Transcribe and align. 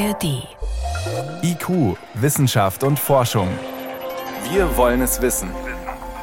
ARD. 0.00 0.48
IQ, 1.42 1.98
Wissenschaft 2.14 2.84
und 2.84 2.98
Forschung. 2.98 3.48
Wir 4.50 4.74
wollen 4.78 5.02
es 5.02 5.20
wissen. 5.20 5.50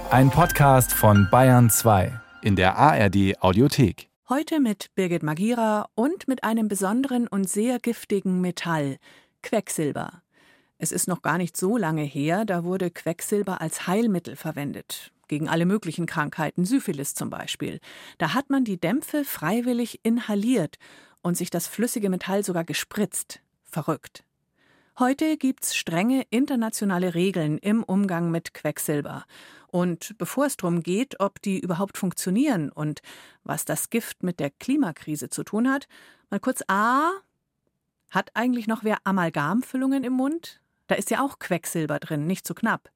Ein 0.10 0.32
Podcast 0.32 0.92
von 0.92 1.28
Bayern 1.30 1.70
2 1.70 2.20
in 2.42 2.56
der 2.56 2.76
ARD 2.76 3.40
Audiothek. 3.40 4.10
Heute 4.30 4.60
mit 4.60 4.88
Birgit 4.96 5.22
Magira 5.22 5.90
und 5.94 6.28
mit 6.28 6.44
einem 6.44 6.68
besonderen 6.68 7.28
und 7.28 7.48
sehr 7.48 7.78
giftigen 7.78 8.42
Metall, 8.42 8.98
Quecksilber. 9.44 10.24
Es 10.80 10.92
ist 10.92 11.08
noch 11.08 11.22
gar 11.22 11.38
nicht 11.38 11.56
so 11.56 11.78
lange 11.78 12.04
her, 12.04 12.46
da 12.46 12.64
wurde 12.64 12.90
Quecksilber 12.90 13.62
als 13.62 13.86
Heilmittel 13.86 14.36
verwendet. 14.36 15.12
Gegen 15.28 15.50
alle 15.50 15.68
möglichen 15.68 16.08
Krankheiten, 16.08 16.66
Syphilis 16.66 17.14
zum 17.14 17.30
Beispiel. 17.30 17.80
Da 18.18 18.34
hat 18.34 18.50
man 18.50 18.64
die 18.64 18.80
Dämpfe 18.80 19.24
freiwillig 19.24 20.00
inhaliert 20.02 20.80
und 21.22 21.38
sich 21.38 21.52
das 21.52 21.68
flüssige 21.68 22.10
Metall 22.10 22.44
sogar 22.44 22.64
gespritzt. 22.64 23.42
Verrückt. 23.78 24.24
Heute 24.98 25.38
gibt's 25.38 25.76
strenge 25.76 26.26
internationale 26.32 27.14
Regeln 27.14 27.60
im 27.60 27.84
Umgang 27.84 28.32
mit 28.32 28.56
Quecksilber. 28.56 29.26
Und 29.68 30.16
bevor 30.18 30.48
es 30.48 30.58
darum 30.58 30.82
geht, 30.82 31.20
ob 31.20 31.40
die 31.44 31.60
überhaupt 31.60 32.00
funktionieren 32.00 32.72
und 32.72 33.02
was 33.44 33.66
das 33.66 33.92
Gift 33.92 34.24
mit 34.24 34.40
der 34.40 34.50
Klimakrise 34.50 35.30
zu 35.30 35.44
tun 35.44 35.70
hat, 35.70 35.88
mal 36.32 36.40
kurz 36.40 36.64
A. 36.68 37.12
Hat 38.10 38.32
eigentlich 38.34 38.66
noch 38.66 38.84
wer 38.84 38.98
Amalgamfüllungen 39.04 40.04
im 40.04 40.14
Mund? 40.14 40.60
Da 40.88 40.96
ist 40.96 41.12
ja 41.12 41.24
auch 41.24 41.38
Quecksilber 41.38 42.00
drin, 42.00 42.26
nicht 42.26 42.48
zu 42.48 42.56
knapp. 42.56 42.90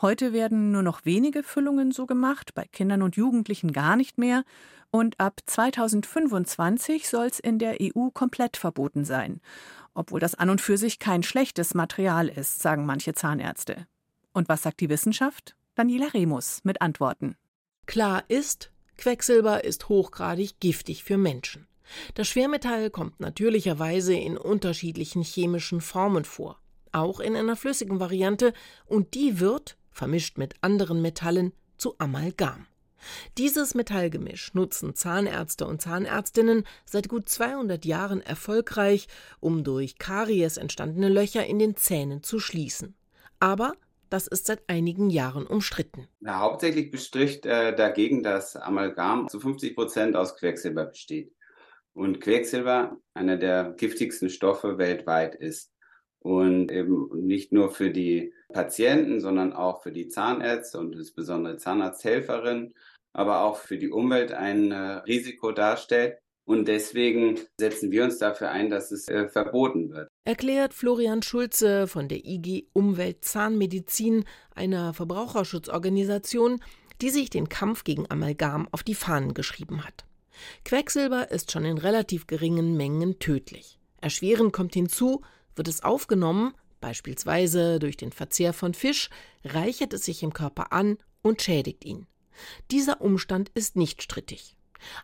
Heute 0.00 0.32
werden 0.32 0.70
nur 0.70 0.82
noch 0.82 1.04
wenige 1.04 1.42
Füllungen 1.42 1.90
so 1.90 2.06
gemacht, 2.06 2.54
bei 2.54 2.66
Kindern 2.70 3.02
und 3.02 3.16
Jugendlichen 3.16 3.72
gar 3.72 3.96
nicht 3.96 4.18
mehr. 4.18 4.44
Und 4.90 5.18
ab 5.18 5.40
2025 5.46 7.08
soll 7.08 7.26
es 7.26 7.40
in 7.40 7.58
der 7.58 7.78
EU 7.80 8.10
komplett 8.10 8.56
verboten 8.56 9.04
sein. 9.04 9.40
Obwohl 9.94 10.20
das 10.20 10.34
an 10.34 10.50
und 10.50 10.60
für 10.60 10.78
sich 10.78 10.98
kein 10.98 11.22
schlechtes 11.22 11.74
Material 11.74 12.28
ist, 12.28 12.60
sagen 12.60 12.86
manche 12.86 13.12
Zahnärzte. 13.12 13.86
Und 14.32 14.48
was 14.48 14.62
sagt 14.62 14.80
die 14.80 14.88
Wissenschaft? 14.88 15.54
Daniela 15.74 16.12
Remus 16.14 16.60
mit 16.64 16.80
Antworten. 16.80 17.36
Klar 17.86 18.24
ist, 18.28 18.70
Quecksilber 18.96 19.64
ist 19.64 19.88
hochgradig 19.88 20.60
giftig 20.60 21.04
für 21.04 21.18
Menschen. 21.18 21.66
Das 22.14 22.28
Schwermetall 22.28 22.90
kommt 22.90 23.20
natürlicherweise 23.20 24.14
in 24.14 24.38
unterschiedlichen 24.38 25.22
chemischen 25.22 25.80
Formen 25.80 26.24
vor, 26.24 26.58
auch 26.92 27.20
in 27.20 27.36
einer 27.36 27.56
flüssigen 27.56 28.00
Variante, 28.00 28.52
und 28.86 29.14
die 29.14 29.40
wird, 29.40 29.76
vermischt 29.90 30.38
mit 30.38 30.54
anderen 30.60 31.02
Metallen, 31.02 31.52
zu 31.76 31.96
Amalgam. 31.98 32.66
Dieses 33.38 33.74
Metallgemisch 33.74 34.54
nutzen 34.54 34.94
Zahnärzte 34.94 35.66
und 35.66 35.80
Zahnärztinnen 35.80 36.64
seit 36.84 37.08
gut 37.08 37.28
200 37.28 37.84
Jahren 37.84 38.20
erfolgreich, 38.20 39.08
um 39.40 39.64
durch 39.64 39.98
Karies 39.98 40.56
entstandene 40.56 41.08
Löcher 41.08 41.46
in 41.46 41.58
den 41.58 41.76
Zähnen 41.76 42.22
zu 42.22 42.38
schließen. 42.38 42.94
Aber 43.40 43.72
das 44.12 44.26
ist 44.26 44.46
seit 44.46 44.68
einigen 44.68 45.08
Jahren 45.08 45.46
umstritten. 45.46 46.06
Hauptsächlich 46.26 46.90
bestricht 46.90 47.46
äh, 47.46 47.74
dagegen, 47.74 48.22
dass 48.22 48.56
Amalgam 48.56 49.28
zu 49.28 49.40
50 49.40 49.74
Prozent 49.74 50.16
aus 50.16 50.36
Quecksilber 50.36 50.84
besteht. 50.84 51.32
Und 51.94 52.20
Quecksilber 52.20 52.98
einer 53.14 53.38
der 53.38 53.72
giftigsten 53.76 54.28
Stoffe 54.28 54.76
weltweit 54.76 55.34
ist. 55.34 55.72
Und 56.18 56.70
eben 56.70 57.08
nicht 57.26 57.52
nur 57.52 57.70
für 57.70 57.90
die 57.90 58.34
Patienten, 58.52 59.20
sondern 59.20 59.54
auch 59.54 59.82
für 59.82 59.92
die 59.92 60.08
Zahnärzte 60.08 60.78
und 60.78 60.92
insbesondere 60.94 61.56
Zahnarzthelferinnen, 61.56 62.74
aber 63.12 63.42
auch 63.42 63.58
für 63.58 63.78
die 63.78 63.90
Umwelt 63.90 64.32
ein 64.32 64.72
äh, 64.72 64.76
Risiko 64.76 65.52
darstellt. 65.52 66.18
Und 66.44 66.66
deswegen 66.66 67.38
setzen 67.58 67.92
wir 67.92 68.02
uns 68.02 68.18
dafür 68.18 68.50
ein, 68.50 68.68
dass 68.68 68.90
es 68.90 69.08
äh, 69.08 69.28
verboten 69.28 69.90
wird. 69.90 70.08
Erklärt 70.24 70.74
Florian 70.74 71.22
Schulze 71.22 71.86
von 71.86 72.08
der 72.08 72.24
IG 72.24 72.66
Umwelt 72.72 73.24
Zahnmedizin, 73.24 74.24
einer 74.54 74.92
Verbraucherschutzorganisation, 74.92 76.60
die 77.00 77.10
sich 77.10 77.30
den 77.30 77.48
Kampf 77.48 77.84
gegen 77.84 78.10
Amalgam 78.10 78.68
auf 78.72 78.82
die 78.82 78.94
Fahnen 78.94 79.34
geschrieben 79.34 79.84
hat. 79.84 80.04
Quecksilber 80.64 81.30
ist 81.30 81.52
schon 81.52 81.64
in 81.64 81.78
relativ 81.78 82.26
geringen 82.26 82.76
Mengen 82.76 83.18
tödlich. 83.18 83.78
Erschwerend 84.00 84.52
kommt 84.52 84.74
hinzu, 84.74 85.22
wird 85.54 85.68
es 85.68 85.84
aufgenommen, 85.84 86.54
beispielsweise 86.80 87.78
durch 87.78 87.96
den 87.96 88.12
Verzehr 88.12 88.52
von 88.52 88.74
Fisch, 88.74 89.10
reichert 89.44 89.92
es 89.92 90.04
sich 90.04 90.22
im 90.22 90.32
Körper 90.32 90.72
an 90.72 90.98
und 91.22 91.42
schädigt 91.42 91.84
ihn. 91.84 92.06
Dieser 92.70 93.00
Umstand 93.00 93.50
ist 93.54 93.76
nicht 93.76 94.02
strittig. 94.02 94.56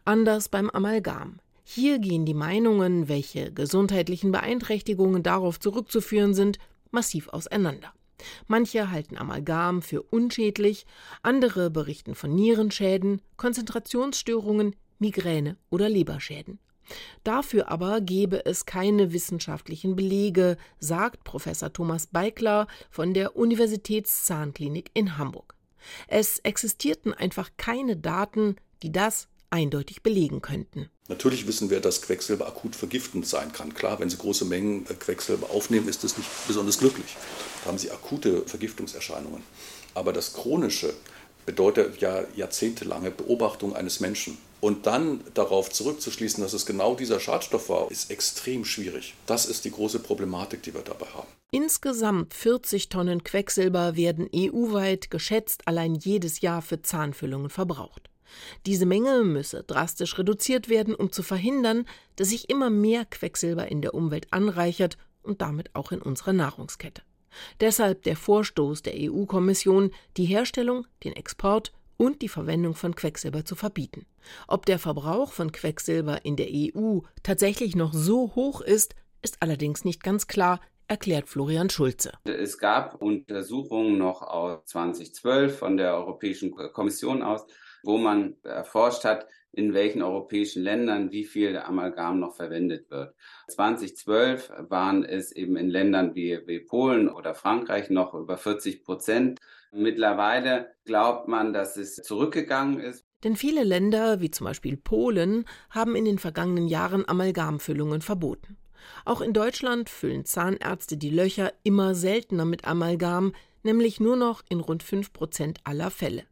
Anders 0.04 0.48
beim 0.48 0.70
Amalgam. 0.70 1.38
Hier 1.64 1.98
gehen 1.98 2.24
die 2.24 2.34
Meinungen, 2.34 3.08
welche 3.08 3.52
gesundheitlichen 3.52 4.32
Beeinträchtigungen 4.32 5.22
darauf 5.22 5.60
zurückzuführen 5.60 6.34
sind, 6.34 6.58
massiv 6.90 7.28
auseinander. 7.28 7.92
Manche 8.46 8.90
halten 8.90 9.16
Amalgam 9.16 9.82
für 9.82 10.02
unschädlich, 10.02 10.86
andere 11.22 11.70
berichten 11.70 12.14
von 12.14 12.34
Nierenschäden, 12.34 13.20
Konzentrationsstörungen, 13.36 14.74
Migräne 14.98 15.56
oder 15.70 15.88
Leberschäden. 15.88 16.58
Dafür 17.22 17.70
aber 17.70 18.00
gebe 18.00 18.46
es 18.46 18.64
keine 18.64 19.12
wissenschaftlichen 19.12 19.94
Belege, 19.94 20.56
sagt 20.78 21.22
Professor 21.22 21.72
Thomas 21.72 22.06
Beikler 22.06 22.66
von 22.90 23.12
der 23.12 23.36
Universitätszahnklinik 23.36 24.90
in 24.94 25.18
Hamburg. 25.18 25.57
Es 26.06 26.38
existierten 26.40 27.12
einfach 27.12 27.50
keine 27.56 27.96
Daten, 27.96 28.56
die 28.82 28.92
das 28.92 29.28
eindeutig 29.50 30.02
belegen 30.02 30.42
könnten. 30.42 30.90
Natürlich 31.08 31.46
wissen 31.46 31.70
wir, 31.70 31.80
dass 31.80 32.02
Quecksilber 32.02 32.46
akut 32.46 32.76
vergiftend 32.76 33.26
sein 33.26 33.50
kann. 33.52 33.72
Klar, 33.72 33.98
wenn 33.98 34.10
Sie 34.10 34.18
große 34.18 34.44
Mengen 34.44 34.84
äh, 34.86 34.94
Quecksilber 34.94 35.50
aufnehmen, 35.50 35.88
ist 35.88 36.04
das 36.04 36.18
nicht 36.18 36.28
besonders 36.46 36.78
glücklich. 36.78 37.16
Da 37.62 37.70
haben 37.70 37.78
Sie 37.78 37.90
akute 37.90 38.42
Vergiftungserscheinungen. 38.46 39.42
Aber 39.94 40.12
das 40.12 40.34
chronische 40.34 40.92
bedeutet 41.48 42.02
ja 42.02 42.24
jahrzehntelange 42.36 43.10
Beobachtung 43.10 43.74
eines 43.74 44.00
Menschen. 44.00 44.36
Und 44.60 44.86
dann 44.86 45.22
darauf 45.32 45.70
zurückzuschließen, 45.70 46.42
dass 46.42 46.52
es 46.52 46.66
genau 46.66 46.94
dieser 46.94 47.20
Schadstoff 47.20 47.70
war, 47.70 47.90
ist 47.90 48.10
extrem 48.10 48.66
schwierig. 48.66 49.14
Das 49.24 49.46
ist 49.46 49.64
die 49.64 49.70
große 49.70 50.00
Problematik, 50.00 50.62
die 50.62 50.74
wir 50.74 50.82
dabei 50.82 51.06
haben. 51.14 51.26
Insgesamt 51.50 52.34
40 52.34 52.90
Tonnen 52.90 53.24
Quecksilber 53.24 53.96
werden 53.96 54.28
EU-weit 54.34 55.10
geschätzt 55.10 55.62
allein 55.64 55.94
jedes 55.94 56.42
Jahr 56.42 56.60
für 56.60 56.82
Zahnfüllungen 56.82 57.48
verbraucht. 57.48 58.10
Diese 58.66 58.84
Menge 58.84 59.24
müsse 59.24 59.64
drastisch 59.66 60.18
reduziert 60.18 60.68
werden, 60.68 60.94
um 60.94 61.12
zu 61.12 61.22
verhindern, 61.22 61.86
dass 62.16 62.28
sich 62.28 62.50
immer 62.50 62.68
mehr 62.68 63.06
Quecksilber 63.06 63.68
in 63.68 63.80
der 63.80 63.94
Umwelt 63.94 64.26
anreichert 64.34 64.98
und 65.22 65.40
damit 65.40 65.74
auch 65.74 65.92
in 65.92 66.02
unserer 66.02 66.34
Nahrungskette. 66.34 67.00
Deshalb 67.60 68.02
der 68.02 68.16
Vorstoß 68.16 68.82
der 68.82 68.94
EU-Kommission, 68.96 69.92
die 70.16 70.24
Herstellung, 70.24 70.86
den 71.04 71.14
Export 71.14 71.72
und 71.96 72.22
die 72.22 72.28
Verwendung 72.28 72.74
von 72.74 72.94
Quecksilber 72.94 73.44
zu 73.44 73.56
verbieten. 73.56 74.06
Ob 74.46 74.66
der 74.66 74.78
Verbrauch 74.78 75.32
von 75.32 75.52
Quecksilber 75.52 76.24
in 76.24 76.36
der 76.36 76.48
EU 76.50 77.00
tatsächlich 77.22 77.76
noch 77.76 77.92
so 77.92 78.34
hoch 78.34 78.60
ist, 78.60 78.94
ist 79.22 79.38
allerdings 79.40 79.84
nicht 79.84 80.02
ganz 80.02 80.26
klar, 80.26 80.60
erklärt 80.86 81.28
Florian 81.28 81.68
Schulze. 81.68 82.12
Es 82.24 82.58
gab 82.58 83.02
Untersuchungen 83.02 83.98
noch 83.98 84.22
aus 84.22 84.64
2012 84.66 85.58
von 85.58 85.76
der 85.76 85.94
Europäischen 85.94 86.50
Kommission 86.72 87.22
aus, 87.22 87.44
wo 87.82 87.98
man 87.98 88.36
erforscht 88.42 89.04
hat, 89.04 89.26
in 89.52 89.74
welchen 89.74 90.02
europäischen 90.02 90.62
Ländern 90.62 91.10
wie 91.10 91.24
viel 91.24 91.56
Amalgam 91.56 92.20
noch 92.20 92.36
verwendet 92.36 92.90
wird. 92.90 93.14
2012 93.48 94.52
waren 94.68 95.04
es 95.04 95.32
eben 95.32 95.56
in 95.56 95.68
Ländern 95.68 96.14
wie, 96.14 96.38
wie 96.46 96.60
Polen 96.60 97.08
oder 97.08 97.34
Frankreich 97.34 97.90
noch 97.90 98.14
über 98.14 98.36
40 98.36 98.84
Prozent. 98.84 99.40
Mittlerweile 99.72 100.74
glaubt 100.84 101.28
man, 101.28 101.52
dass 101.52 101.76
es 101.76 101.96
zurückgegangen 101.96 102.78
ist. 102.78 103.04
Denn 103.24 103.36
viele 103.36 103.64
Länder, 103.64 104.20
wie 104.20 104.30
zum 104.30 104.46
Beispiel 104.46 104.76
Polen, 104.76 105.44
haben 105.70 105.96
in 105.96 106.04
den 106.04 106.18
vergangenen 106.18 106.68
Jahren 106.68 107.08
Amalgamfüllungen 107.08 108.00
verboten. 108.00 108.56
Auch 109.04 109.20
in 109.20 109.32
Deutschland 109.32 109.90
füllen 109.90 110.24
Zahnärzte 110.24 110.96
die 110.96 111.10
Löcher 111.10 111.52
immer 111.64 111.94
seltener 111.94 112.44
mit 112.44 112.64
Amalgam, 112.64 113.32
nämlich 113.64 113.98
nur 113.98 114.16
noch 114.16 114.42
in 114.48 114.60
rund 114.60 114.84
5 114.84 115.12
Prozent 115.12 115.58
aller 115.64 115.90
Fälle. 115.90 116.27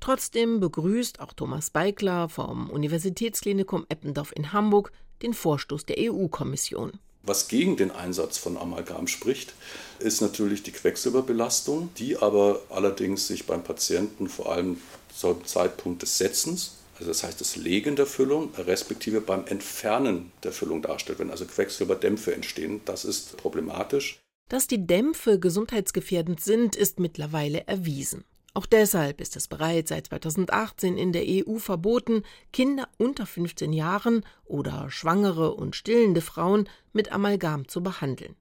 Trotzdem 0.00 0.60
begrüßt 0.60 1.20
auch 1.20 1.32
Thomas 1.32 1.70
Beikler 1.70 2.28
vom 2.28 2.70
Universitätsklinikum 2.70 3.86
Eppendorf 3.88 4.32
in 4.34 4.52
Hamburg 4.52 4.92
den 5.22 5.34
Vorstoß 5.34 5.86
der 5.86 5.96
EU-Kommission. 5.98 6.92
Was 7.22 7.48
gegen 7.48 7.76
den 7.76 7.90
Einsatz 7.90 8.36
von 8.36 8.58
Amalgam 8.58 9.06
spricht, 9.06 9.54
ist 9.98 10.20
natürlich 10.20 10.62
die 10.62 10.72
Quecksilberbelastung, 10.72 11.88
die 11.96 12.18
aber 12.18 12.60
allerdings 12.68 13.26
sich 13.26 13.46
beim 13.46 13.64
Patienten 13.64 14.28
vor 14.28 14.52
allem 14.52 14.78
zum 15.14 15.42
Zeitpunkt 15.46 16.02
des 16.02 16.18
Setzens, 16.18 16.76
also 16.98 17.08
das 17.08 17.24
heißt 17.24 17.40
das 17.40 17.56
Legen 17.56 17.96
der 17.96 18.06
Füllung, 18.06 18.50
respektive 18.56 19.20
beim 19.20 19.46
Entfernen 19.46 20.32
der 20.42 20.52
Füllung 20.52 20.82
darstellt. 20.82 21.18
Wenn 21.18 21.30
also 21.30 21.46
Quecksilberdämpfe 21.46 22.34
entstehen, 22.34 22.82
das 22.84 23.04
ist 23.04 23.36
problematisch. 23.38 24.20
Dass 24.48 24.66
die 24.66 24.86
Dämpfe 24.86 25.38
gesundheitsgefährdend 25.38 26.40
sind, 26.40 26.76
ist 26.76 27.00
mittlerweile 27.00 27.66
erwiesen. 27.66 28.24
Auch 28.56 28.66
deshalb 28.66 29.20
ist 29.20 29.34
es 29.34 29.48
bereits 29.48 29.88
seit 29.88 30.06
2018 30.06 30.96
in 30.96 31.12
der 31.12 31.24
EU 31.26 31.58
verboten, 31.58 32.22
Kinder 32.52 32.88
unter 32.98 33.26
15 33.26 33.72
Jahren 33.72 34.24
oder 34.44 34.90
schwangere 34.90 35.54
und 35.54 35.74
stillende 35.74 36.20
Frauen 36.20 36.68
mit 36.92 37.10
Amalgam 37.10 37.66
zu 37.66 37.82
behandeln. 37.82 38.36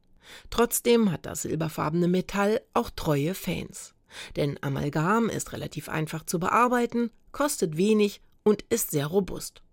Trotzdem 0.51 1.12
hat 1.12 1.25
das 1.25 1.42
silberfarbene 1.42 2.07
Metall 2.07 2.62
auch 2.75 2.92
treue 2.92 3.33
Fans. 3.33 3.95
Denn 4.36 4.60
Amalgam 4.62 5.30
ist 5.30 5.51
relativ 5.51 5.89
einfach 5.89 6.24
zu 6.24 6.39
bearbeiten, 6.39 7.09
kostet 7.31 7.77
wenig 7.77 8.21
und 8.44 8.62
ist 8.69 8.92
sehr 8.92 9.07
robust. 9.07 9.63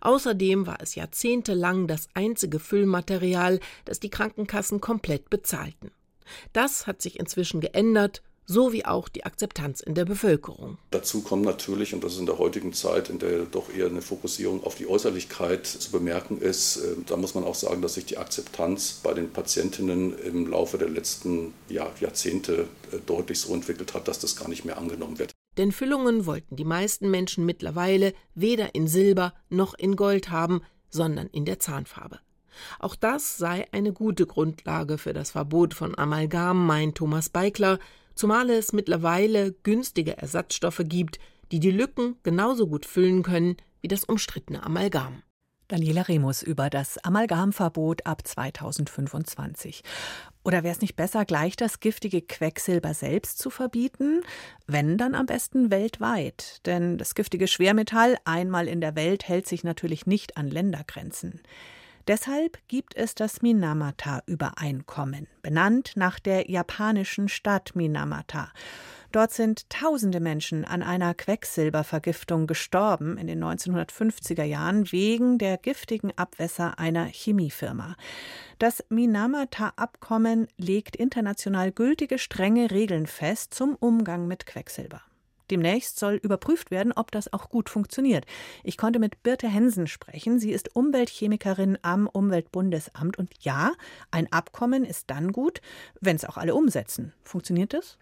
Außerdem 0.00 0.66
war 0.66 0.80
es 0.80 0.94
jahrzehntelang 0.94 1.88
das 1.88 2.08
einzige 2.14 2.60
Füllmaterial, 2.60 3.58
das 3.84 3.98
die 3.98 4.10
Krankenkassen 4.10 4.80
komplett 4.80 5.28
bezahlten. 5.28 5.90
Das 6.52 6.86
hat 6.86 7.02
sich 7.02 7.18
inzwischen 7.18 7.60
geändert 7.60 8.22
so 8.48 8.72
wie 8.72 8.86
auch 8.86 9.08
die 9.08 9.24
Akzeptanz 9.24 9.80
in 9.80 9.94
der 9.94 10.06
Bevölkerung. 10.06 10.78
Dazu 10.90 11.20
kommt 11.20 11.44
natürlich, 11.44 11.92
und 11.94 12.02
das 12.02 12.14
ist 12.14 12.20
in 12.20 12.26
der 12.26 12.38
heutigen 12.38 12.72
Zeit, 12.72 13.10
in 13.10 13.18
der 13.18 13.44
doch 13.44 13.72
eher 13.72 13.86
eine 13.86 14.00
Fokussierung 14.00 14.64
auf 14.64 14.74
die 14.74 14.88
Äußerlichkeit 14.88 15.66
zu 15.66 15.90
bemerken 15.90 16.40
ist, 16.40 16.78
äh, 16.78 16.96
da 17.06 17.16
muss 17.16 17.34
man 17.34 17.44
auch 17.44 17.54
sagen, 17.54 17.82
dass 17.82 17.94
sich 17.94 18.06
die 18.06 18.16
Akzeptanz 18.16 19.00
bei 19.02 19.12
den 19.12 19.30
Patientinnen 19.30 20.18
im 20.18 20.48
Laufe 20.48 20.78
der 20.78 20.88
letzten 20.88 21.52
ja, 21.68 21.90
Jahrzehnte 22.00 22.66
äh, 22.90 22.96
deutlich 23.06 23.38
so 23.38 23.52
entwickelt 23.52 23.92
hat, 23.92 24.08
dass 24.08 24.18
das 24.18 24.34
gar 24.34 24.48
nicht 24.48 24.64
mehr 24.64 24.78
angenommen 24.78 25.18
wird. 25.18 25.32
Denn 25.58 25.70
Füllungen 25.70 26.24
wollten 26.24 26.56
die 26.56 26.64
meisten 26.64 27.10
Menschen 27.10 27.44
mittlerweile 27.44 28.14
weder 28.34 28.74
in 28.74 28.88
Silber 28.88 29.34
noch 29.50 29.74
in 29.74 29.94
Gold 29.94 30.30
haben, 30.30 30.62
sondern 30.88 31.26
in 31.26 31.44
der 31.44 31.58
Zahnfarbe. 31.58 32.18
Auch 32.78 32.96
das 32.96 33.36
sei 33.36 33.66
eine 33.72 33.92
gute 33.92 34.26
Grundlage 34.26 34.96
für 34.96 35.12
das 35.12 35.32
Verbot 35.32 35.74
von 35.74 35.98
Amalgam, 35.98 36.66
meint 36.66 36.96
Thomas 36.96 37.28
Beikler, 37.28 37.78
zumal 38.18 38.50
es 38.50 38.72
mittlerweile 38.72 39.52
günstige 39.52 40.18
Ersatzstoffe 40.18 40.82
gibt, 40.84 41.18
die 41.52 41.60
die 41.60 41.70
Lücken 41.70 42.16
genauso 42.24 42.66
gut 42.66 42.84
füllen 42.84 43.22
können 43.22 43.56
wie 43.80 43.88
das 43.88 44.04
umstrittene 44.04 44.62
Amalgam. 44.64 45.22
Daniela 45.68 46.08
Remus 46.08 46.42
über 46.42 46.70
das 46.70 46.96
Amalgamverbot 47.04 48.06
ab 48.06 48.26
2025. 48.26 49.84
Oder 50.42 50.62
wäre 50.62 50.72
es 50.72 50.80
nicht 50.80 50.96
besser, 50.96 51.26
gleich 51.26 51.56
das 51.56 51.80
giftige 51.80 52.22
Quecksilber 52.22 52.94
selbst 52.94 53.38
zu 53.38 53.50
verbieten? 53.50 54.22
Wenn, 54.66 54.96
dann 54.96 55.14
am 55.14 55.26
besten 55.26 55.70
weltweit. 55.70 56.66
Denn 56.66 56.96
das 56.96 57.14
giftige 57.14 57.46
Schwermetall 57.46 58.16
einmal 58.24 58.66
in 58.66 58.80
der 58.80 58.96
Welt 58.96 59.28
hält 59.28 59.46
sich 59.46 59.62
natürlich 59.62 60.06
nicht 60.06 60.38
an 60.38 60.48
Ländergrenzen. 60.48 61.42
Deshalb 62.08 62.58
gibt 62.68 62.96
es 62.96 63.14
das 63.14 63.42
Minamata-Übereinkommen, 63.42 65.26
benannt 65.42 65.92
nach 65.94 66.18
der 66.18 66.50
japanischen 66.50 67.28
Stadt 67.28 67.76
Minamata. 67.76 68.50
Dort 69.12 69.32
sind 69.32 69.68
tausende 69.68 70.18
Menschen 70.18 70.64
an 70.64 70.82
einer 70.82 71.12
Quecksilbervergiftung 71.12 72.46
gestorben 72.46 73.18
in 73.18 73.26
den 73.26 73.44
1950er 73.44 74.42
Jahren 74.42 74.90
wegen 74.90 75.36
der 75.36 75.58
giftigen 75.58 76.16
Abwässer 76.16 76.78
einer 76.78 77.04
Chemiefirma. 77.04 77.94
Das 78.58 78.82
Minamata-Abkommen 78.88 80.48
legt 80.56 80.96
international 80.96 81.72
gültige 81.72 82.18
strenge 82.18 82.70
Regeln 82.70 83.06
fest 83.06 83.52
zum 83.52 83.74
Umgang 83.74 84.26
mit 84.26 84.46
Quecksilber. 84.46 85.02
Demnächst 85.50 85.98
soll 85.98 86.14
überprüft 86.14 86.70
werden, 86.70 86.92
ob 86.92 87.10
das 87.10 87.32
auch 87.32 87.48
gut 87.48 87.70
funktioniert. 87.70 88.24
Ich 88.64 88.76
konnte 88.76 88.98
mit 88.98 89.22
Birte 89.22 89.48
Hensen 89.48 89.86
sprechen. 89.86 90.38
Sie 90.38 90.52
ist 90.52 90.74
Umweltchemikerin 90.74 91.78
am 91.82 92.06
Umweltbundesamt. 92.06 93.18
Und 93.18 93.32
ja, 93.40 93.72
ein 94.10 94.30
Abkommen 94.32 94.84
ist 94.84 95.10
dann 95.10 95.32
gut, 95.32 95.60
wenn 96.00 96.16
es 96.16 96.24
auch 96.24 96.36
alle 96.36 96.54
umsetzen. 96.54 97.12
Funktioniert 97.22 97.72
das? 97.72 97.98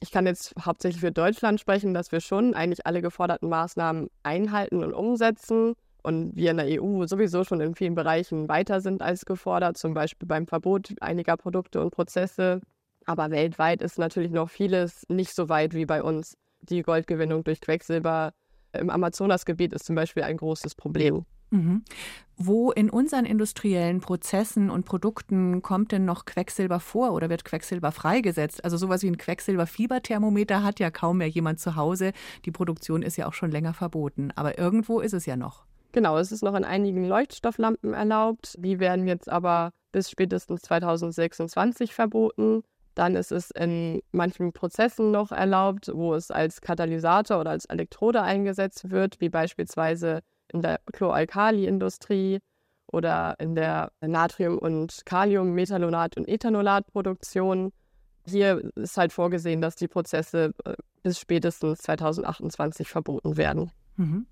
Ich 0.00 0.10
kann 0.10 0.26
jetzt 0.26 0.54
hauptsächlich 0.60 1.00
für 1.00 1.12
Deutschland 1.12 1.60
sprechen, 1.60 1.94
dass 1.94 2.12
wir 2.12 2.20
schon 2.20 2.54
eigentlich 2.54 2.86
alle 2.86 3.00
geforderten 3.00 3.48
Maßnahmen 3.48 4.10
einhalten 4.22 4.84
und 4.84 4.92
umsetzen 4.92 5.74
und 6.02 6.36
wir 6.36 6.50
in 6.50 6.58
der 6.58 6.82
EU 6.82 7.06
sowieso 7.06 7.44
schon 7.44 7.62
in 7.62 7.74
vielen 7.74 7.94
Bereichen 7.94 8.46
weiter 8.46 8.82
sind 8.82 9.00
als 9.00 9.24
gefordert, 9.24 9.78
zum 9.78 9.94
Beispiel 9.94 10.28
beim 10.28 10.46
Verbot 10.46 10.94
einiger 11.00 11.38
Produkte 11.38 11.80
und 11.80 11.90
Prozesse. 11.90 12.60
Aber 13.06 13.30
weltweit 13.30 13.80
ist 13.80 13.98
natürlich 13.98 14.30
noch 14.30 14.50
vieles 14.50 15.06
nicht 15.08 15.34
so 15.34 15.48
weit 15.48 15.72
wie 15.72 15.86
bei 15.86 16.02
uns 16.02 16.36
die 16.68 16.82
Goldgewinnung 16.82 17.44
durch 17.44 17.60
Quecksilber 17.60 18.32
im 18.72 18.90
Amazonasgebiet 18.90 19.72
ist 19.72 19.84
zum 19.84 19.94
Beispiel 19.94 20.24
ein 20.24 20.36
großes 20.36 20.74
Problem. 20.74 21.24
Mhm. 21.50 21.84
Wo 22.36 22.72
in 22.72 22.90
unseren 22.90 23.24
industriellen 23.24 24.00
Prozessen 24.00 24.70
und 24.70 24.84
Produkten 24.84 25.62
kommt 25.62 25.92
denn 25.92 26.04
noch 26.04 26.24
Quecksilber 26.24 26.80
vor 26.80 27.12
oder 27.12 27.30
wird 27.30 27.44
Quecksilber 27.44 27.92
freigesetzt? 27.92 28.64
Also 28.64 28.76
sowas 28.76 29.02
wie 29.02 29.08
ein 29.08 29.18
Quecksilberfieberthermometer 29.18 30.64
hat 30.64 30.80
ja 30.80 30.90
kaum 30.90 31.18
mehr 31.18 31.28
jemand 31.28 31.60
zu 31.60 31.76
Hause. 31.76 32.12
Die 32.44 32.50
Produktion 32.50 33.02
ist 33.02 33.16
ja 33.16 33.28
auch 33.28 33.34
schon 33.34 33.52
länger 33.52 33.72
verboten, 33.72 34.32
aber 34.34 34.58
irgendwo 34.58 35.00
ist 35.00 35.14
es 35.14 35.26
ja 35.26 35.36
noch. 35.36 35.64
Genau, 35.92 36.18
es 36.18 36.32
ist 36.32 36.42
noch 36.42 36.56
in 36.56 36.64
einigen 36.64 37.06
Leuchtstofflampen 37.06 37.94
erlaubt. 37.94 38.56
Die 38.58 38.80
werden 38.80 39.06
jetzt 39.06 39.28
aber 39.28 39.70
bis 39.92 40.10
spätestens 40.10 40.62
2026 40.62 41.94
verboten. 41.94 42.64
Dann 42.94 43.16
ist 43.16 43.32
es 43.32 43.50
in 43.50 44.00
manchen 44.12 44.52
Prozessen 44.52 45.10
noch 45.10 45.32
erlaubt, 45.32 45.90
wo 45.92 46.14
es 46.14 46.30
als 46.30 46.60
Katalysator 46.60 47.40
oder 47.40 47.50
als 47.50 47.64
Elektrode 47.64 48.22
eingesetzt 48.22 48.90
wird, 48.90 49.20
wie 49.20 49.28
beispielsweise 49.28 50.20
in 50.52 50.62
der 50.62 50.80
Chloralkali-Industrie 50.92 52.40
oder 52.86 53.34
in 53.38 53.54
der 53.54 53.90
Natrium- 54.00 54.58
und 54.58 55.04
Kalium-, 55.04 55.52
und 55.52 56.28
Ethanolatproduktion. 56.28 57.72
Hier 58.26 58.70
ist 58.76 58.96
halt 58.96 59.12
vorgesehen, 59.12 59.60
dass 59.60 59.74
die 59.76 59.88
Prozesse 59.88 60.52
äh, 60.64 60.74
bis 61.02 61.18
spätestens 61.18 61.80
2028 61.80 62.88
verboten 62.88 63.36
werden. 63.36 63.70
Mhm. 63.96 64.26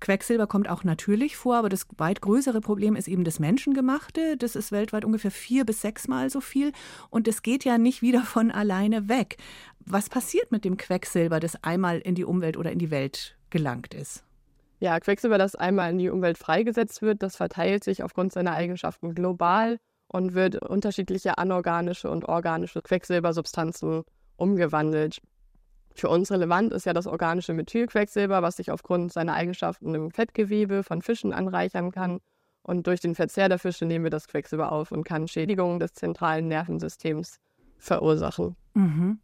Quecksilber 0.00 0.46
kommt 0.46 0.68
auch 0.68 0.82
natürlich 0.82 1.36
vor, 1.36 1.56
aber 1.56 1.68
das 1.68 1.86
weit 1.98 2.20
größere 2.20 2.60
Problem 2.60 2.96
ist 2.96 3.08
eben 3.08 3.24
das 3.24 3.38
Menschengemachte. 3.38 4.36
Das 4.36 4.56
ist 4.56 4.72
weltweit 4.72 5.04
ungefähr 5.04 5.30
vier 5.30 5.64
bis 5.64 5.82
sechsmal 5.82 6.30
so 6.30 6.40
viel 6.40 6.72
und 7.10 7.28
es 7.28 7.42
geht 7.42 7.64
ja 7.64 7.78
nicht 7.78 8.02
wieder 8.02 8.22
von 8.22 8.50
alleine 8.50 9.08
weg. 9.08 9.36
Was 9.84 10.08
passiert 10.08 10.50
mit 10.52 10.64
dem 10.64 10.76
Quecksilber, 10.76 11.40
das 11.40 11.62
einmal 11.62 11.98
in 11.98 12.14
die 12.14 12.24
Umwelt 12.24 12.56
oder 12.56 12.72
in 12.72 12.78
die 12.78 12.90
Welt 12.90 13.36
gelangt 13.50 13.94
ist? 13.94 14.24
Ja, 14.78 14.98
Quecksilber, 14.98 15.36
das 15.36 15.54
einmal 15.54 15.90
in 15.90 15.98
die 15.98 16.08
Umwelt 16.08 16.38
freigesetzt 16.38 17.02
wird, 17.02 17.22
das 17.22 17.36
verteilt 17.36 17.84
sich 17.84 18.02
aufgrund 18.02 18.32
seiner 18.32 18.52
Eigenschaften 18.52 19.14
global 19.14 19.78
und 20.08 20.34
wird 20.34 20.56
unterschiedliche 20.56 21.36
anorganische 21.36 22.10
und 22.10 22.24
organische 22.24 22.80
Quecksilbersubstanzen 22.80 24.02
umgewandelt. 24.36 25.20
Für 25.94 26.08
uns 26.08 26.30
relevant 26.30 26.72
ist 26.72 26.86
ja 26.86 26.92
das 26.92 27.06
organische 27.06 27.52
Methylquecksilber, 27.52 28.42
was 28.42 28.56
sich 28.56 28.70
aufgrund 28.70 29.12
seiner 29.12 29.34
Eigenschaften 29.34 29.94
im 29.94 30.10
Fettgewebe 30.10 30.82
von 30.82 31.02
Fischen 31.02 31.32
anreichern 31.32 31.90
kann. 31.90 32.20
Und 32.62 32.86
durch 32.86 33.00
den 33.00 33.14
Verzehr 33.14 33.48
der 33.48 33.58
Fische 33.58 33.86
nehmen 33.86 34.04
wir 34.04 34.10
das 34.10 34.28
Quecksilber 34.28 34.70
auf 34.72 34.92
und 34.92 35.04
kann 35.04 35.28
Schädigungen 35.28 35.80
des 35.80 35.94
zentralen 35.94 36.48
Nervensystems 36.48 37.38
verursachen. 37.78 38.56
Mhm. 38.74 39.18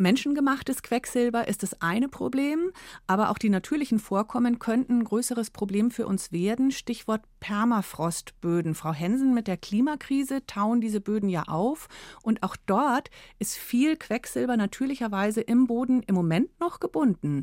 Menschengemachtes 0.00 0.82
Quecksilber 0.82 1.48
ist 1.48 1.64
das 1.64 1.82
eine 1.82 2.08
Problem, 2.08 2.70
aber 3.08 3.30
auch 3.30 3.38
die 3.38 3.50
natürlichen 3.50 3.98
Vorkommen 3.98 4.60
könnten 4.60 5.00
ein 5.00 5.04
größeres 5.04 5.50
Problem 5.50 5.90
für 5.90 6.06
uns 6.06 6.30
werden. 6.30 6.70
Stichwort 6.70 7.22
Permafrostböden. 7.40 8.76
Frau 8.76 8.92
Hensen, 8.92 9.34
mit 9.34 9.48
der 9.48 9.56
Klimakrise 9.56 10.46
tauen 10.46 10.80
diese 10.80 11.00
Böden 11.00 11.28
ja 11.28 11.42
auf 11.48 11.88
und 12.22 12.44
auch 12.44 12.54
dort 12.66 13.10
ist 13.40 13.56
viel 13.56 13.96
Quecksilber 13.96 14.56
natürlicherweise 14.56 15.40
im 15.40 15.66
Boden 15.66 16.04
im 16.04 16.14
Moment 16.14 16.60
noch 16.60 16.78
gebunden. 16.78 17.42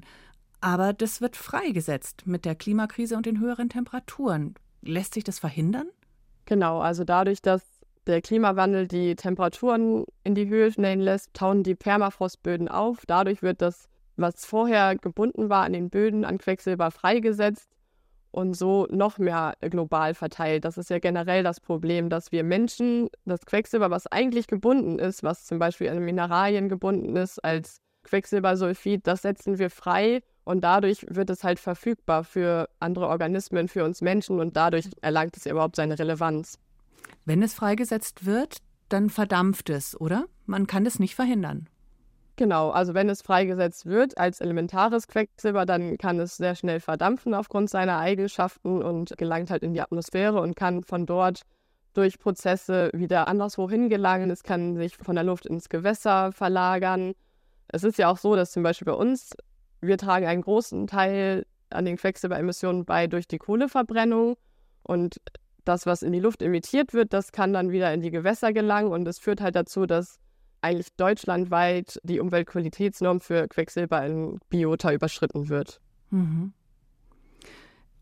Aber 0.61 0.93
das 0.93 1.19
wird 1.19 1.35
freigesetzt 1.35 2.25
mit 2.25 2.45
der 2.45 2.55
Klimakrise 2.55 3.17
und 3.17 3.25
den 3.25 3.41
höheren 3.41 3.67
Temperaturen. 3.67 4.55
Lässt 4.81 5.13
sich 5.13 5.25
das 5.25 5.39
verhindern? 5.39 5.89
Genau, 6.45 6.79
also 6.79 7.03
dadurch, 7.03 7.41
dass 7.41 7.63
der 8.07 8.21
Klimawandel 8.21 8.87
die 8.87 9.15
Temperaturen 9.15 10.05
in 10.23 10.35
die 10.35 10.47
Höhe 10.47 10.71
schnellen 10.71 11.01
lässt, 11.01 11.33
tauen 11.33 11.63
die 11.63 11.75
Permafrostböden 11.75 12.67
auf. 12.67 13.05
Dadurch 13.07 13.41
wird 13.41 13.61
das, 13.61 13.87
was 14.15 14.45
vorher 14.45 14.95
gebunden 14.95 15.49
war 15.49 15.63
an 15.63 15.73
den 15.73 15.89
Böden, 15.89 16.25
an 16.25 16.37
Quecksilber 16.37 16.91
freigesetzt 16.91 17.69
und 18.31 18.53
so 18.53 18.85
noch 18.91 19.17
mehr 19.17 19.53
global 19.61 20.13
verteilt. 20.13 20.65
Das 20.65 20.77
ist 20.77 20.89
ja 20.89 20.99
generell 20.99 21.43
das 21.43 21.59
Problem, 21.59 22.09
dass 22.09 22.31
wir 22.31 22.43
Menschen 22.43 23.09
das 23.25 23.45
Quecksilber, 23.45 23.89
was 23.91 24.07
eigentlich 24.07 24.47
gebunden 24.47 24.99
ist, 24.99 25.23
was 25.23 25.45
zum 25.45 25.57
Beispiel 25.57 25.89
an 25.89 25.99
Mineralien 25.99 26.69
gebunden 26.69 27.15
ist, 27.15 27.43
als 27.43 27.81
Quecksilbersulfid, 28.03 29.07
das 29.07 29.23
setzen 29.23 29.57
wir 29.57 29.69
frei 29.69 30.21
und 30.43 30.63
dadurch 30.63 31.05
wird 31.09 31.29
es 31.29 31.43
halt 31.43 31.59
verfügbar 31.59 32.23
für 32.23 32.69
andere 32.79 33.07
Organismen, 33.07 33.67
für 33.67 33.83
uns 33.83 34.01
Menschen 34.01 34.39
und 34.39 34.55
dadurch 34.55 34.89
erlangt 35.01 35.35
es 35.37 35.45
überhaupt 35.45 35.75
seine 35.75 35.97
Relevanz. 35.97 36.59
Wenn 37.25 37.41
es 37.43 37.53
freigesetzt 37.53 38.25
wird, 38.25 38.57
dann 38.89 39.09
verdampft 39.09 39.69
es, 39.69 39.99
oder? 39.99 40.25
Man 40.45 40.67
kann 40.67 40.85
es 40.85 40.99
nicht 40.99 41.15
verhindern. 41.15 41.67
Genau, 42.37 42.69
also 42.69 42.93
wenn 42.93 43.07
es 43.09 43.21
freigesetzt 43.21 43.85
wird 43.85 44.17
als 44.17 44.41
elementares 44.41 45.07
Quecksilber, 45.07 45.65
dann 45.65 45.97
kann 45.97 46.19
es 46.19 46.35
sehr 46.35 46.55
schnell 46.55 46.81
verdampfen 46.81 47.33
aufgrund 47.33 47.69
seiner 47.69 47.99
Eigenschaften 47.99 48.83
und 48.83 49.17
gelangt 49.17 49.49
halt 49.49 49.63
in 49.63 49.73
die 49.73 49.81
Atmosphäre 49.81 50.41
und 50.41 50.55
kann 50.55 50.83
von 50.83 51.05
dort 51.05 51.43
durch 51.93 52.19
Prozesse 52.19 52.89
wieder 52.93 53.29
anderswo 53.29 53.69
hingelangen. 53.69 54.29
Es 54.29 54.43
kann 54.43 54.75
sich 54.75 54.97
von 54.97 55.15
der 55.15 55.23
Luft 55.23 55.45
ins 55.45 55.69
Gewässer 55.69 56.33
verlagern. 56.33 57.13
Es 57.69 57.85
ist 57.85 57.97
ja 57.97 58.09
auch 58.09 58.17
so, 58.17 58.35
dass 58.35 58.51
zum 58.51 58.63
Beispiel 58.63 58.85
bei 58.85 58.93
uns, 58.93 59.31
wir 59.79 59.97
tragen 59.97 60.27
einen 60.27 60.41
großen 60.41 60.87
Teil 60.87 61.45
an 61.69 61.85
den 61.85 61.95
Quecksilberemissionen 61.95 62.83
bei 62.83 63.07
durch 63.07 63.27
die 63.27 63.37
Kohleverbrennung 63.37 64.35
und 64.83 65.21
das, 65.67 65.85
was 65.85 66.03
in 66.03 66.13
die 66.13 66.19
Luft 66.19 66.41
emittiert 66.41 66.93
wird, 66.93 67.13
das 67.13 67.31
kann 67.31 67.53
dann 67.53 67.71
wieder 67.71 67.93
in 67.93 68.01
die 68.01 68.11
Gewässer 68.11 68.53
gelangen 68.53 68.91
und 68.91 69.07
es 69.07 69.19
führt 69.19 69.41
halt 69.41 69.55
dazu, 69.55 69.85
dass 69.85 70.19
eigentlich 70.61 70.93
deutschlandweit 70.95 71.99
die 72.03 72.19
Umweltqualitätsnorm 72.19 73.21
für 73.21 73.47
Quecksilber 73.47 74.05
in 74.05 74.39
Biota 74.49 74.91
überschritten 74.91 75.49
wird. 75.49 75.79
Mhm. 76.09 76.53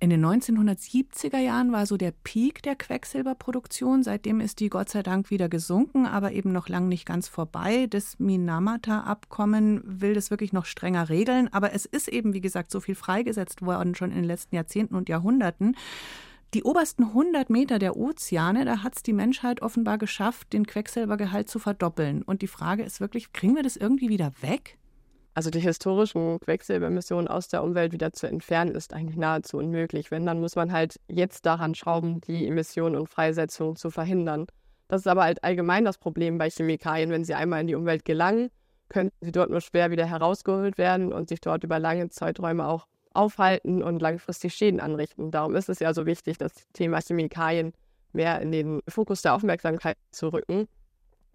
In 0.03 0.09
den 0.09 0.25
1970er 0.25 1.37
Jahren 1.37 1.71
war 1.71 1.85
so 1.85 1.95
der 1.95 2.11
Peak 2.11 2.61
der 2.63 2.75
Quecksilberproduktion. 2.75 4.03
Seitdem 4.03 4.41
ist 4.41 4.59
die 4.59 4.67
Gott 4.67 4.89
sei 4.89 5.01
Dank 5.01 5.29
wieder 5.29 5.47
gesunken, 5.47 6.05
aber 6.05 6.33
eben 6.33 6.51
noch 6.51 6.67
lange 6.67 6.87
nicht 6.87 7.05
ganz 7.05 7.29
vorbei. 7.29 7.87
Das 7.89 8.19
Minamata-Abkommen 8.19 9.81
will 9.85 10.13
das 10.13 10.29
wirklich 10.29 10.51
noch 10.51 10.65
strenger 10.65 11.07
regeln. 11.07 11.47
Aber 11.53 11.71
es 11.71 11.85
ist 11.85 12.09
eben, 12.09 12.33
wie 12.33 12.41
gesagt, 12.41 12.69
so 12.69 12.81
viel 12.81 12.95
freigesetzt 12.95 13.61
worden 13.61 13.95
schon 13.95 14.11
in 14.11 14.17
den 14.17 14.25
letzten 14.25 14.57
Jahrzehnten 14.57 14.95
und 14.95 15.07
Jahrhunderten. 15.07 15.77
Die 16.53 16.63
obersten 16.63 17.05
100 17.05 17.49
Meter 17.49 17.79
der 17.79 17.97
Ozeane, 17.97 18.63
da 18.63 18.83
hat 18.83 18.95
es 18.95 19.01
die 19.01 19.11
Menschheit 19.11 19.63
offenbar 19.63 19.97
geschafft, 19.97 20.53
den 20.53 20.67
Quecksilbergehalt 20.67 21.49
zu 21.49 21.57
verdoppeln. 21.57 22.21
Und 22.21 22.43
die 22.43 22.47
Frage 22.47 22.83
ist 22.83 23.01
wirklich, 23.01 23.33
kriegen 23.33 23.55
wir 23.55 23.63
das 23.63 23.75
irgendwie 23.75 24.09
wieder 24.09 24.31
weg? 24.41 24.77
Also 25.33 25.49
die 25.49 25.59
historischen 25.59 26.39
Quecksilberemissionen 26.41 27.27
aus 27.27 27.47
der 27.47 27.63
Umwelt 27.63 27.91
wieder 27.91 28.13
zu 28.13 28.27
entfernen, 28.27 28.75
ist 28.75 28.93
eigentlich 28.93 29.17
nahezu 29.17 29.57
unmöglich. 29.57 30.11
Wenn, 30.11 30.27
dann 30.27 30.41
muss 30.41 30.55
man 30.55 30.71
halt 30.71 30.99
jetzt 31.07 31.47
daran 31.47 31.73
schrauben, 31.73 32.21
die 32.21 32.45
Emissionen 32.45 32.97
und 32.97 33.09
Freisetzung 33.09 33.75
zu 33.75 33.89
verhindern. 33.89 34.45
Das 34.87 35.01
ist 35.01 35.07
aber 35.07 35.23
halt 35.23 35.43
allgemein 35.43 35.85
das 35.85 35.97
Problem 35.97 36.37
bei 36.37 36.51
Chemikalien. 36.51 37.09
Wenn 37.09 37.25
sie 37.25 37.33
einmal 37.33 37.61
in 37.61 37.67
die 37.67 37.73
Umwelt 37.73 38.05
gelangen, 38.05 38.51
können 38.89 39.09
sie 39.21 39.31
dort 39.31 39.49
nur 39.49 39.61
schwer 39.61 39.89
wieder 39.89 40.05
herausgeholt 40.05 40.77
werden 40.77 41.13
und 41.13 41.29
sich 41.29 41.41
dort 41.41 41.63
über 41.63 41.79
lange 41.79 42.09
Zeiträume 42.09 42.67
auch 42.67 42.85
aufhalten 43.13 43.83
und 43.83 44.01
langfristig 44.01 44.53
Schäden 44.53 44.79
anrichten. 44.79 45.31
Darum 45.31 45.55
ist 45.55 45.69
es 45.69 45.79
ja 45.79 45.93
so 45.93 46.05
wichtig, 46.05 46.37
das 46.37 46.53
Thema 46.73 46.99
Chemikalien 47.01 47.73
mehr 48.11 48.41
in 48.41 48.51
den 48.51 48.81
Fokus 48.87 49.21
der 49.21 49.33
Aufmerksamkeit 49.33 49.97
zu 50.11 50.29
rücken, 50.29 50.67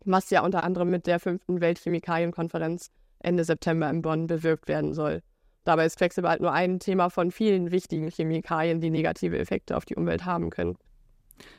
was 0.05 0.31
ja 0.31 0.43
unter 0.43 0.65
anderem 0.65 0.91
mit 0.91 1.07
der 1.07 1.21
fünften 1.21 1.61
Weltchemikalienkonferenz 1.61 2.91
Ende 3.21 3.45
September 3.45 3.91
in 3.91 4.03
Bonn 4.03 4.27
bewirkt 4.27 4.69
werden 4.69 4.95
soll. 4.95 5.23
Dabei 5.65 5.87
ist 5.87 5.99
Quecksilber 5.99 6.31
halt 6.31 6.41
nur 6.41 6.53
ein 6.53 6.79
Thema 6.79 7.11
von 7.11 7.31
vielen 7.31 7.71
wichtigen 7.71 8.09
Chemikalien, 8.09 8.81
die 8.81 8.91
negative 8.91 9.39
Effekte 9.39 9.77
auf 9.77 9.85
die 9.85 9.97
Umwelt 9.97 10.25
haben 10.25 10.51
können. 10.51 10.79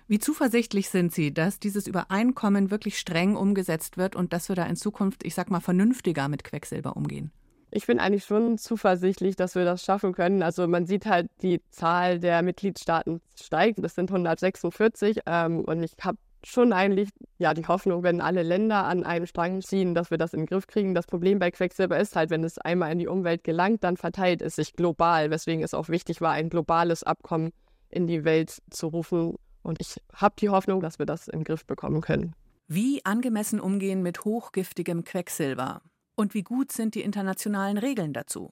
Wie 0.07 0.19
zuversichtlich 0.19 0.89
sind 0.89 1.13
Sie, 1.13 1.33
dass 1.33 1.59
dieses 1.59 1.87
Übereinkommen 1.87 2.71
wirklich 2.71 2.97
streng 2.97 3.35
umgesetzt 3.35 3.97
wird 3.97 4.15
und 4.15 4.33
dass 4.33 4.49
wir 4.49 4.55
da 4.55 4.65
in 4.65 4.75
Zukunft, 4.75 5.25
ich 5.25 5.35
sag 5.35 5.51
mal, 5.51 5.59
vernünftiger 5.59 6.27
mit 6.27 6.43
Quecksilber 6.43 6.97
umgehen? 6.97 7.31
Ich 7.71 7.85
bin 7.85 7.99
eigentlich 7.99 8.25
schon 8.25 8.57
zuversichtlich, 8.57 9.35
dass 9.35 9.55
wir 9.55 9.63
das 9.63 9.83
schaffen 9.83 10.13
können. 10.13 10.41
Also 10.41 10.67
man 10.67 10.85
sieht 10.85 11.05
halt, 11.05 11.29
die 11.41 11.61
Zahl 11.69 12.19
der 12.19 12.41
Mitgliedstaaten 12.41 13.21
steigt. 13.39 13.83
Das 13.83 13.95
sind 13.95 14.09
146. 14.09 15.19
Ähm, 15.25 15.61
und 15.65 15.83
ich 15.83 15.93
habe 16.01 16.17
schon 16.43 16.73
eigentlich 16.73 17.09
ja 17.37 17.53
die 17.53 17.67
Hoffnung, 17.67 18.03
wenn 18.03 18.21
alle 18.21 18.43
Länder 18.43 18.85
an 18.85 19.03
einem 19.03 19.25
Strang 19.25 19.61
ziehen, 19.61 19.93
dass 19.93 20.09
wir 20.09 20.17
das 20.17 20.33
in 20.33 20.41
den 20.41 20.45
Griff 20.47 20.67
kriegen. 20.67 20.95
Das 20.95 21.05
Problem 21.05 21.39
bei 21.39 21.51
Quecksilber 21.51 21.99
ist 21.99 22.15
halt, 22.15 22.29
wenn 22.29 22.43
es 22.43 22.57
einmal 22.57 22.91
in 22.91 22.99
die 22.99 23.07
Umwelt 23.07 23.43
gelangt, 23.43 23.83
dann 23.83 23.97
verteilt 23.97 24.41
es 24.41 24.55
sich 24.55 24.73
global, 24.73 25.29
weswegen 25.29 25.63
es 25.63 25.73
auch 25.73 25.89
wichtig 25.89 26.21
war, 26.21 26.31
ein 26.31 26.49
globales 26.49 27.03
Abkommen 27.03 27.51
in 27.89 28.07
die 28.07 28.23
Welt 28.23 28.61
zu 28.69 28.87
rufen. 28.87 29.35
Und 29.61 29.79
ich 29.81 29.97
habe 30.13 30.35
die 30.39 30.49
Hoffnung, 30.49 30.81
dass 30.81 30.99
wir 30.99 31.05
das 31.05 31.27
in 31.27 31.39
den 31.39 31.43
Griff 31.43 31.65
bekommen 31.65 32.01
können. 32.01 32.33
Wie 32.67 33.03
angemessen 33.03 33.59
umgehen 33.59 34.01
mit 34.01 34.25
hochgiftigem 34.25 35.03
Quecksilber? 35.03 35.81
Und 36.19 36.33
wie 36.33 36.43
gut 36.43 36.73
sind 36.73 36.95
die 36.95 37.01
internationalen 37.01 37.77
Regeln 37.77 38.11
dazu? 38.11 38.51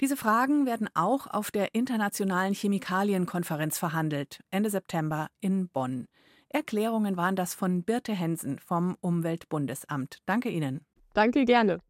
Diese 0.00 0.16
Fragen 0.16 0.64
werden 0.64 0.88
auch 0.94 1.26
auf 1.26 1.50
der 1.50 1.74
Internationalen 1.74 2.54
Chemikalienkonferenz 2.54 3.78
verhandelt, 3.78 4.40
Ende 4.50 4.70
September 4.70 5.28
in 5.38 5.68
Bonn. 5.68 6.06
Erklärungen 6.48 7.18
waren 7.18 7.36
das 7.36 7.52
von 7.52 7.82
Birte 7.82 8.14
Hensen 8.14 8.58
vom 8.58 8.96
Umweltbundesamt. 9.02 10.20
Danke 10.24 10.48
Ihnen. 10.48 10.86
Danke 11.12 11.44
gerne. 11.44 11.80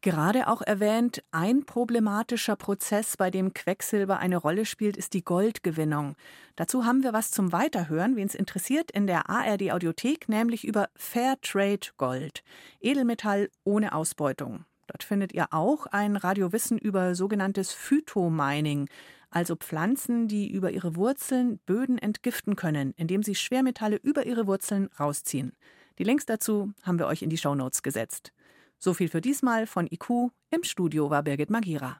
Gerade 0.00 0.46
auch 0.46 0.62
erwähnt, 0.62 1.24
ein 1.32 1.66
problematischer 1.66 2.54
Prozess, 2.54 3.16
bei 3.16 3.32
dem 3.32 3.52
Quecksilber 3.52 4.20
eine 4.20 4.36
Rolle 4.36 4.64
spielt, 4.64 4.96
ist 4.96 5.12
die 5.12 5.24
Goldgewinnung. 5.24 6.14
Dazu 6.54 6.84
haben 6.84 7.02
wir 7.02 7.12
was 7.12 7.32
zum 7.32 7.50
Weiterhören, 7.50 8.14
wen 8.14 8.28
es 8.28 8.36
interessiert, 8.36 8.92
in 8.92 9.08
der 9.08 9.28
ARD 9.28 9.72
Audiothek, 9.72 10.28
nämlich 10.28 10.64
über 10.64 10.88
Fairtrade 10.94 11.88
Gold. 11.96 12.44
Edelmetall 12.80 13.50
ohne 13.64 13.92
Ausbeutung. 13.92 14.64
Dort 14.86 15.02
findet 15.02 15.32
ihr 15.32 15.48
auch 15.52 15.86
ein 15.86 16.14
Radiowissen 16.14 16.78
über 16.78 17.16
sogenanntes 17.16 17.72
Phytomining, 17.72 18.88
also 19.30 19.56
Pflanzen, 19.56 20.28
die 20.28 20.50
über 20.50 20.70
ihre 20.70 20.94
Wurzeln 20.94 21.58
Böden 21.66 21.98
entgiften 21.98 22.54
können, 22.54 22.94
indem 22.96 23.24
sie 23.24 23.34
Schwermetalle 23.34 23.96
über 23.96 24.26
ihre 24.26 24.46
Wurzeln 24.46 24.90
rausziehen. 24.98 25.52
Die 25.98 26.04
Links 26.04 26.24
dazu 26.24 26.72
haben 26.84 27.00
wir 27.00 27.08
euch 27.08 27.22
in 27.22 27.30
die 27.30 27.36
Shownotes 27.36 27.82
gesetzt. 27.82 28.32
So 28.80 28.94
viel 28.94 29.08
für 29.08 29.20
diesmal 29.20 29.66
von 29.66 29.86
IQ. 29.90 30.30
Im 30.50 30.62
Studio 30.62 31.10
war 31.10 31.22
Birgit 31.22 31.50
Magira. 31.50 31.96